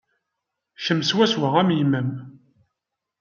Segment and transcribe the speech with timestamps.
[0.83, 2.09] Kemm swaswa am yemma-m.